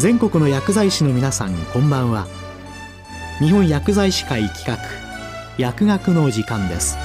[0.00, 2.26] 全国の薬剤師の皆さんこんばんは。
[3.38, 4.78] 日本薬剤師会企画
[5.58, 6.96] 薬学の時間です。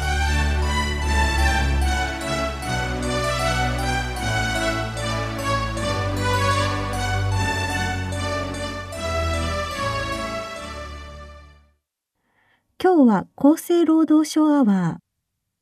[12.82, 15.04] 今日は厚生労働省アワー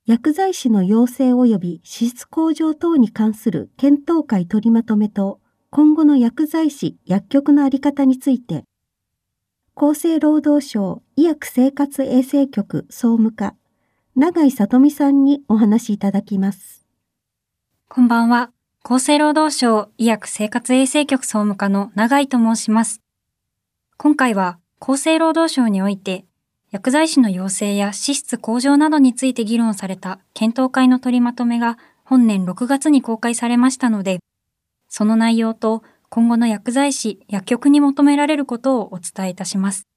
[0.05, 5.39] 薬剤師の養成及び資質向上等に関する検討会取りまとめと
[5.76, 8.63] 今後の薬剤師薬局のあり方について
[9.76, 13.55] 厚生労働省医薬生活衛生局総務課
[14.16, 16.86] 永井里美さんにお話しいただきます。
[17.90, 18.52] こんばんは。
[18.84, 23.02] 厚生労働省医薬生活衛生局総務課の永井と申します。
[23.98, 26.26] 今回は厚生労働省において
[26.70, 34.20] 薬剤師の養成や資質向上などについて議論された検討会の取りまとめが本年6月に公開されましたので、
[34.96, 39.88] その内容と今後の薬剤師、薬局に求められることをお伝えいたします。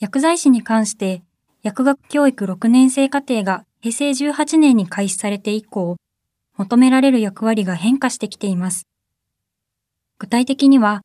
[0.00, 1.22] 薬剤師に関して、
[1.62, 5.98] 薬学教育6年生課程が平成18年に開始されて以降、
[6.56, 8.88] 求められる役割が変化してきています。
[10.18, 11.02] 具体的には、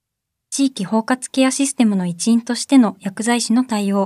[0.49, 4.05] 地域包括ケアシステムの一員としての薬剤師の対応、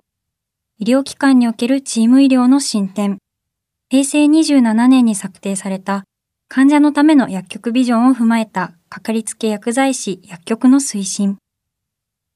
[0.79, 3.19] 医療機関におけるチーム医療の進展、
[3.91, 6.03] 平成27年に策定された
[6.47, 11.37] 患者のための薬局ビジョンを踏まえたかかりつけ薬剤師薬局の推進、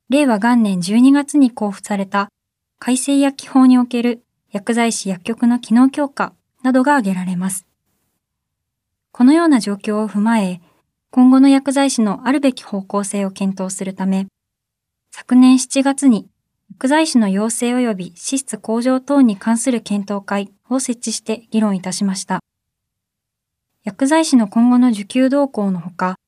[0.10, 2.30] 令和元年12月に交付された
[2.80, 7.66] 改正薬機法における薬剤師薬局の機能強化などが挙げられます。
[9.12, 10.60] このような状況を踏まえ、
[11.12, 14.28] 今後の薬剤師のあるべき方向性を検討するため、
[15.12, 16.28] 昨年7月に
[16.72, 22.39] 薬剤師の養成及び資質向上等に関する検討会を設置して議論いたしました。
[23.90, 26.20] 薬剤師の今後の受給動向のほか、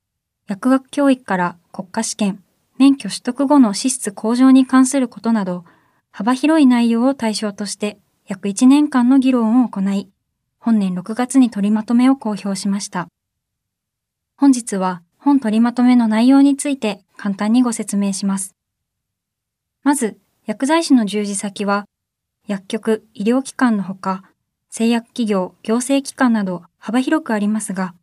[0.48, 2.44] 薬学教育から国家試験、
[2.80, 5.64] 免許取得後の資質向上に関することなど、
[6.10, 10.10] 幅広い内容を対象として約1年間の議論を行い、
[10.58, 13.08] 本年6月に取りまとめを公表しました。
[14.38, 18.56] 本日は本取りまとめの内容について簡単にご説明します。
[19.84, 20.18] まず、
[20.48, 21.86] 薬剤師の従事先は、
[22.48, 24.24] 薬局、医療機関のほか、
[24.74, 27.94] 製薬企業、行政機関など幅広くありますが、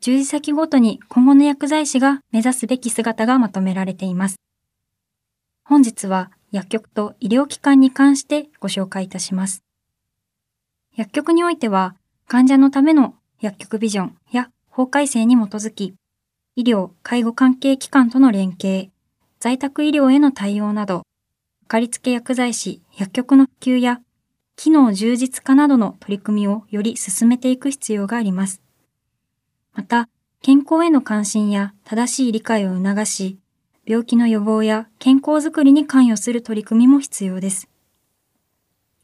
[0.00, 4.36] 従事先ごとに今後の薬剤師が目指すべき姿がまとめられています。
[5.64, 9.64] 本日は薬局と医療機関に関してご紹介いたします。
[10.94, 11.96] 薬局においては、
[12.28, 15.96] 患者のための薬局ビジョンや法改正に基づき、
[16.54, 18.90] 医療・介護関係機関との連携、
[19.40, 21.02] 在宅医療への対応など、
[21.66, 24.00] かりつけ薬剤師、薬局の普及や、
[24.62, 28.60] 機能充実化などの取り組みをより進めていく必要があります。
[29.72, 30.10] また、
[30.42, 33.38] 健康への関心や正しい理解を促し、
[33.86, 37.70] 病気の予防や健康づくりに関与する取り組みも必要です。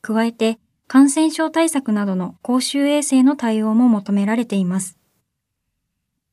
[0.03, 0.59] 加えて、
[0.89, 4.99] 感染症対策などの公衆衛生の対応も求められています。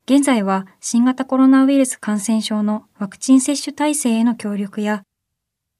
[0.05, 5.03] 現在は新型コロナウイルス感染症のワクチン接種体制への協力や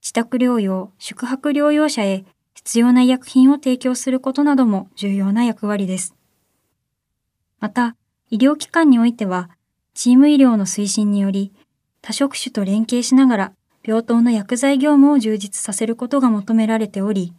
[0.02, 2.24] 自宅療養、宿泊療養者へ
[2.66, 6.16] 必要な医薬品を提供することなども重要な役割です。
[7.59, 7.96] また、
[8.29, 9.50] 医療機関においては、
[9.94, 11.51] チーム医療の推進により、
[12.01, 13.53] 多職種と連携しながら
[13.85, 17.34] 病棟の薬剤業務を充実させることが求められており、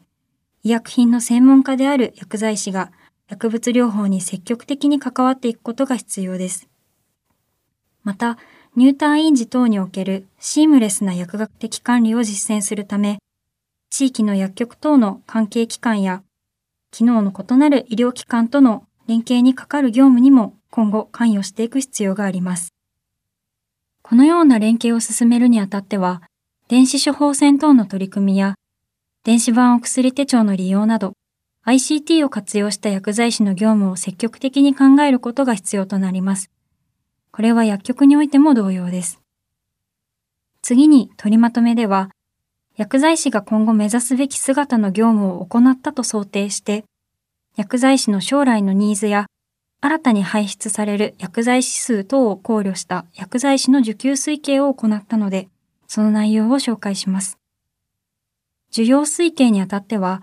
[0.62, 2.92] 医薬品の専門家である薬剤師が
[3.28, 6.68] 薬物療法に積極的に関わっていくことが必要です。
[8.02, 8.38] また、
[8.76, 13.18] 入退院時等におけるシームレスな薬学的管理を実践するため、
[13.96, 16.24] 地域の薬局等の関係機関や、
[16.90, 22.74] 機能の異なる医療機関との連携にかかる業務にも今後関与していく必要があります。
[24.02, 26.22] このような連携を進めるにあたっては、
[26.66, 28.56] 電子処方箋等の取り組みや、
[29.22, 31.12] 電子版お薬手帳の利用など、
[31.64, 36.50] ICT を活用した薬剤師の業務を積極的に考えることが必要となります。
[37.30, 39.20] これは薬局においても同様です。
[40.62, 42.10] 次に取りまとめでは、
[42.76, 46.84] 薬剤師が今後目指すべき姿の業務を行ったと想定して、
[47.56, 49.26] 薬剤師の将来のニーズや
[49.80, 55.48] 新たに排出される薬剤指数等を考慮した薬剤師の受給推計を行ったので、
[55.86, 57.38] その内容を紹介します。
[58.72, 60.20] 需要推計にあたっては、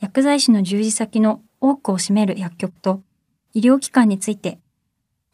[0.00, 3.02] 薬剤師の従事先の多くを占める薬局と
[3.52, 4.58] 医療機関について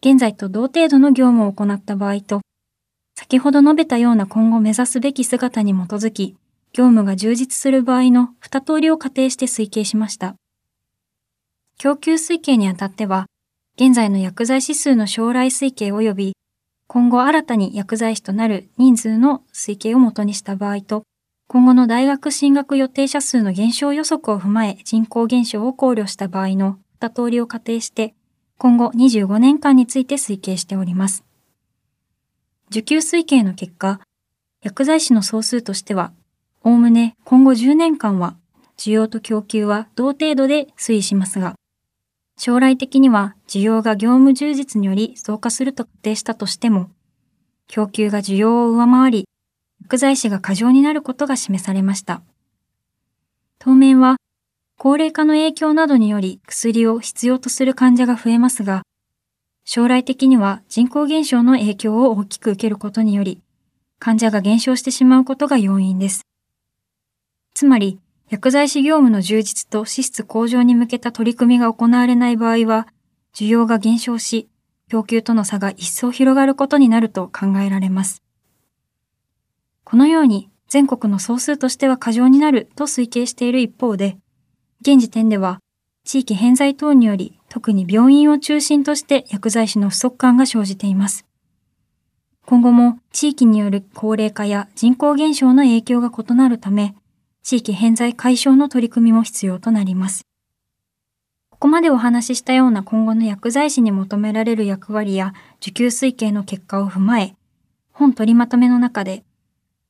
[0.00, 2.40] 現在と同程度の業務を行った場合と、
[3.14, 6.36] 先ほど述べたような今後目指すべき姿に基づき、
[6.76, 10.37] 業務が充実する場合の二通りを仮定して推計しました。
[11.78, 13.25] 供給推計にあたっては、
[13.76, 16.37] 現在の薬剤指数の将来推計及び
[16.87, 21.05] 今後新たに薬剤師となる人数の推計をもとにした場合と、
[21.49, 28.14] 今後の大学進学予定者数の減少予測を踏まえ人口減少を考慮した場合の二通りを仮定して、
[28.58, 31.25] 今後25年間について推計しております。
[32.69, 33.99] 受給推計の結果、
[34.62, 36.12] 薬剤師の総数としては、
[36.66, 38.34] おおむね今後10年間は
[38.76, 41.54] 需要と供給は同程度で推移しますが、
[42.36, 46.90] 将来的には需要が業務充実により増加すると仮定したとしても、
[47.68, 49.28] 供給が需要を上回り、
[49.82, 52.20] 薬剤師が過剰になることが示されました。
[53.60, 54.16] 当面は、
[54.76, 58.82] 高齢化の影響などにより薬を必要とする患者が増えますが、
[59.64, 63.40] 将来的には人口減少の影響を大きく受けることにより、
[64.00, 66.26] 患者が減少してしまうことが要因です。
[67.56, 67.98] つまり、
[68.28, 72.86] 薬剤師業務の充実と支出向上に向けた取り組みが行われない場合は、
[73.34, 74.50] 需要が減少し、
[74.90, 78.22] 供給との差が一層広がることになると考えられます。
[79.84, 84.18] このように全国の総数としては過剰になると推計している一方で、
[84.82, 85.62] 現時点では
[86.04, 91.24] 地域偏在等により特に病院を中心として薬剤師の不足感が生じています。
[92.44, 96.94] 今後も地域による高齢化や人口減少の影響が異なるため、
[97.48, 100.26] 地域偏在解消の取り組みも必要となります。
[101.48, 107.37] ここまでお話ししたような今後の薬剤師に求められる役割や受給推計の結果を踏まえ、
[107.93, 109.22] 本取りまとめの中で、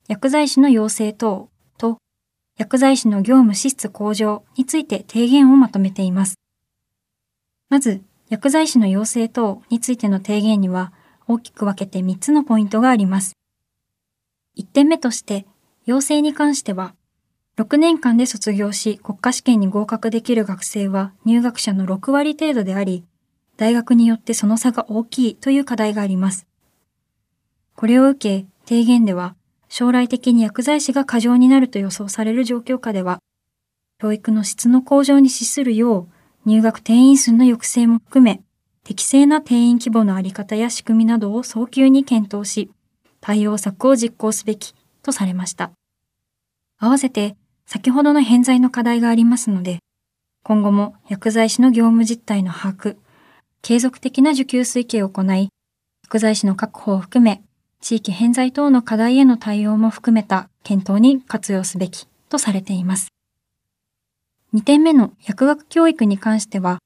[0.07, 1.49] 薬剤師の要請等
[1.79, 1.97] と
[2.59, 6.35] 薬剤師の業務資質向上について提言をまとめています。
[7.71, 10.93] まず、薬剤師の要請等についての提言には
[11.27, 13.33] 大きく分けて3つのポイントがあります。
[14.59, 15.47] 1点目として、
[15.87, 16.95] 要請に関しては、
[17.57, 23.03] 6年間で卒業し国家試験に合格できる学生は入学者の6割程度であり、
[23.57, 26.47] 大学によってその差が大きいという課題があります。
[27.75, 29.37] これを受け、提言では、
[29.71, 33.21] 将来的に薬剤師が過剰になると予想される状況下では、
[33.99, 36.09] 教育の質の向上に資するよう、
[36.45, 38.43] 入学定員数の抑制も含め、
[38.85, 42.71] 適正な定員規模のあり方や仕組みなどを早急に検討し、
[43.23, 45.73] 対応策を実行すべきとされました。
[46.79, 49.81] 合わせて、先ほどの偏在の課題がありますので、
[50.45, 52.97] 今後も薬剤師の業務実態の把握、
[53.61, 55.49] 継続的な受給推計を行い、
[56.05, 57.43] 薬剤師の確保を含め、
[57.81, 63.09] 地域偏在等の課題への対応も含めた検討に活用すべきとされています。
[64.55, 66.79] 2点目の薬学教育に関しては、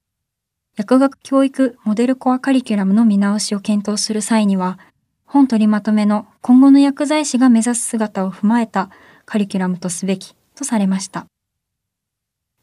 [0.76, 4.78] 薬学教育モデルコアカリキュラムの見直しを検討する際には、
[5.26, 8.88] 本取りまとめの今後の薬剤師が目指す姿を踏まえた
[9.26, 11.26] カリキュラムとすべきとされました。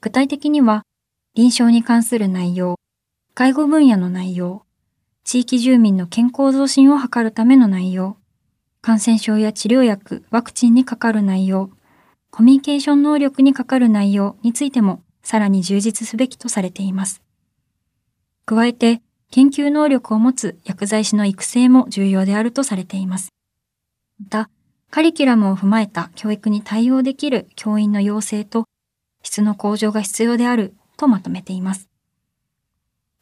[0.02, 0.84] 具体的には、
[1.34, 2.76] 臨床に関する内容、
[3.34, 4.64] 介護分野の内容、
[5.24, 8.18] 地域住民の健康増進を図るための内容、
[8.82, 11.72] 感染症や治療薬、ワクチンにかかる内容、
[12.30, 17.22] コミュニケーション能力にかかる内容についてもさらに充実すべきとされています。
[18.46, 19.02] 加えて、
[19.32, 23.30] 研究能力を持つ薬剤師の育成も重要であるとされています。
[24.20, 24.50] また、
[24.90, 28.66] カリキュラムを踏まえた教育に対応できる教員の養成と
[29.22, 31.90] 質の向上が必要であるとまとめています。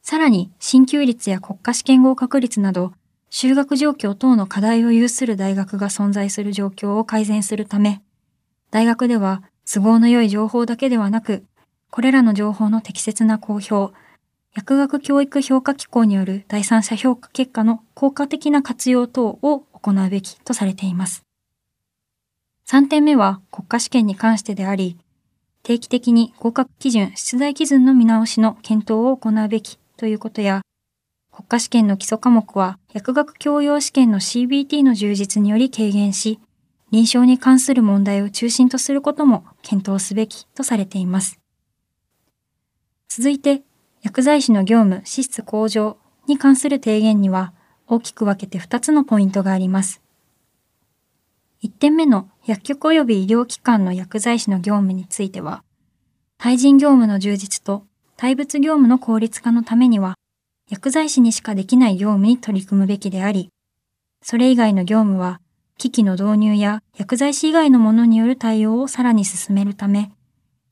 [0.02, 2.94] さらに、進級率や国家試験合格率など、
[3.31, 8.04] 修学状況等の課題を有する大学が存在する状況を改善するため、
[8.69, 11.44] 大学では都合の良い情報だけではなく、
[11.90, 13.94] これらの情報の適切な公表、
[14.54, 21.25] 薬学教育評価機構による第三者評価結果の効果的な活用等を行うべきとされています。
[22.68, 24.98] 3点目は国家試験に関してであり、
[25.62, 30.62] 定期的に合格基準、出題基準の見直しの検討を行うべきということや、
[31.31, 36.40] 国家試験の基礎科目は薬学教養試験の CBT の充実により軽減し、
[36.92, 41.40] 臨床に関する問題を中心とすることも検討すべきとされています。
[43.10, 43.62] 続いて、
[44.02, 47.54] 薬剤師の業務資質向上に関する提言には
[47.88, 50.05] 大きく分けて2つのポイントがあります。
[51.64, 55.64] 1点目の薬局及び医療機関の薬剤師の業務については、
[56.38, 57.85] 対人業務の充実と
[58.18, 60.16] 対物業務の効率化のためには、
[60.69, 63.50] 薬剤師にしかできない業務に取り組むべきであり、
[64.21, 65.40] それ以外の業務は、
[65.78, 70.12] 機器の導入や薬剤師以外のものによる対応をさらに進めるため、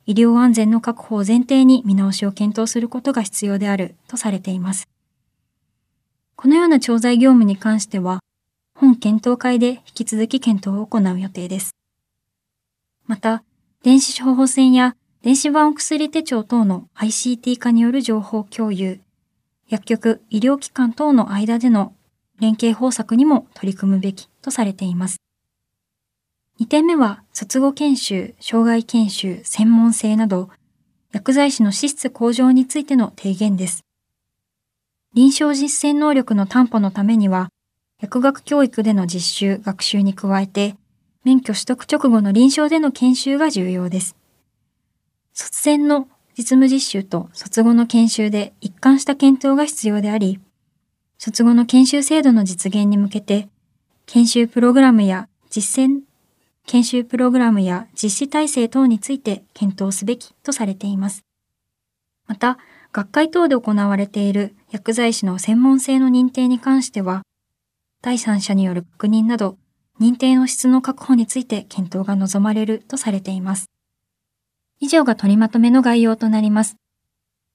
[0.06, 4.88] 医療安全の確保を前提に見直しを検討することが必要であるとされています。
[6.36, 8.20] このような調剤業務に関しては、
[8.84, 11.74] 本検討会で引き続き検討を行う予定です。
[13.06, 13.44] また、
[13.82, 19.00] 電子処方箋や電子版お薬手帳等の ICT 化による情報共有、
[19.70, 21.94] 薬局、医療機関等の間での
[22.42, 25.18] 連携方策にも取り組むべきとされています。
[26.60, 30.50] 2点目は、卒後研修、障害研修、専門性など、
[31.13, 33.86] 薬剤師の資質向上についての提言です。
[35.13, 37.48] 臨床実践能力の担保のためには、
[38.04, 40.76] 薬学教育での実習、学習に加えて、
[41.24, 44.18] 免許取得直後の臨床での研修が重要です。
[45.32, 50.42] 卒前の実務実習と卒後の研修で一貫した検討が必要であり、
[51.18, 53.48] 卒後の研修制度の実現に向けて、
[54.06, 56.02] 研修プログラムや実践
[56.68, 61.24] 研修プログラムや実施体制等について検討すべきとされています。
[62.28, 62.58] また、
[62.92, 67.24] 学会等で行われている薬剤師の専門性の認定に関しては、
[68.04, 69.58] 第三者による確認など、
[69.98, 73.72] 認定の質の確保について検討が望まれるとされています。
[74.82, 76.76] 以上が取りまとめの概要となります。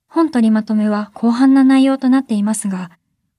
[0.08, 2.90] 本取りまとめは広範な内容となっていますが、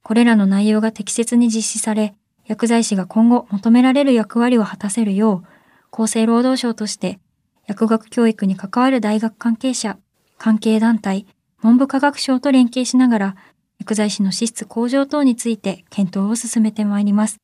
[0.04, 2.14] これらの内容が適切に実施され、
[2.46, 5.44] 薬剤師が今後求められる役割を果たせるよ
[5.92, 7.20] う、厚生労働省として
[7.66, 9.98] 薬学教育に関わる大学関係者、
[10.38, 11.26] 関係団体、
[11.60, 13.36] 文部科学省と連携しながら、
[13.80, 17.38] 薬剤師の資質向上等について検討を進めてまいります。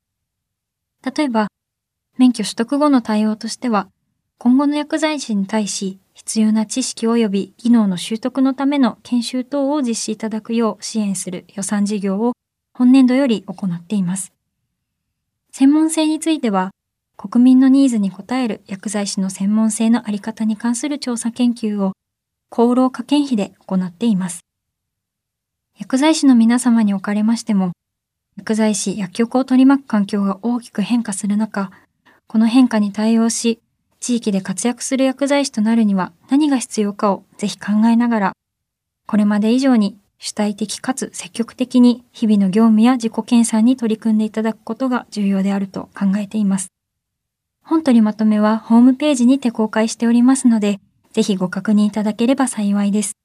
[1.03, 1.47] 例えば、
[2.17, 3.89] 免許取得後の対応としては、
[4.37, 12.33] 今後の薬剤師に対し必要な知識及び技能の習得のための研修等を実施いただくよう支援する予算事業を
[12.73, 14.33] 本年度より行っています。
[15.51, 16.71] 専門性については、
[17.15, 21.93] 国民のニーズに応える薬剤師の専門性のあり方に関する調査研究を
[22.49, 24.41] 厚労科研費で行っています。
[25.77, 27.73] 薬剤師の皆様におかれましても、
[28.37, 31.69] 薬剤師、薬局を取り巻く環境が大きく変化する中、
[32.27, 33.59] この変化に対応し、
[33.99, 38.33] 地域で活躍する薬剤師となるには何が必要かをぜひ考えながら、
[39.05, 46.69] これまで以上に主体的かつ積極的に日々の業務や自己研鑽に取り組んでいただくことが重要であると考えています。
[47.61, 50.79] 本取りまとめはホームページにて公開しておりますので、
[51.11, 53.17] ぜひご確認いただければ幸いです。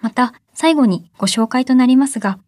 [0.00, 2.38] また、最後にご紹介となりますが、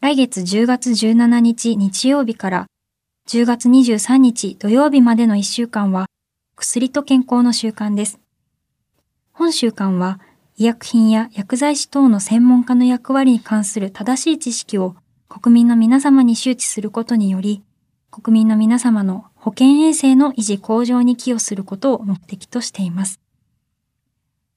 [0.00, 2.66] 来月10月17日日曜日から
[3.28, 6.06] 10月23日土曜日までの1週間は、
[6.54, 8.20] 薬と健康の習慣です。
[9.32, 10.20] 本週間は、
[10.56, 14.96] 医薬品や薬剤師等の専門家の役割に関する正しい知識を
[15.28, 17.62] 国民の皆様に周知することにより、
[18.10, 23.20] 国民の皆様の保健衛生の維持向上に寄与することを目的としています。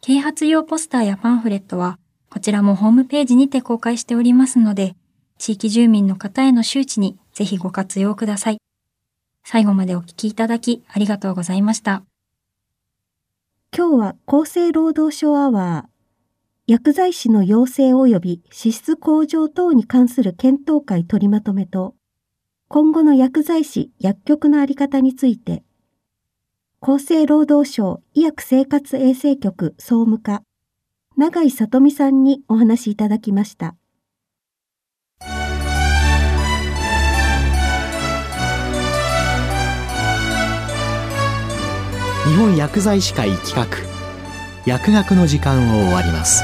[0.02, 4.96] 啓発用ポスターやパンフレットは、こちらもホームページにて公開しておりますので、
[5.40, 8.60] 地域住民の方への周知にぜひご活用ください。
[9.44, 12.04] 最後までお聞きいただきありがとうございました。
[13.76, 15.90] 今日は厚生労働省アワー、
[16.68, 21.96] 薬剤師の養成及び資質向上等に関する検討会取りまとめと、
[22.68, 25.64] 今後の薬剤師薬局のあり方について、
[26.80, 30.44] 厚生労働省医薬生活衛生局総務課、
[31.20, 33.76] 永井里美さんにお話しいただきました。
[42.26, 43.68] 日本薬剤師会企画
[44.66, 46.42] 薬学の時間を終わります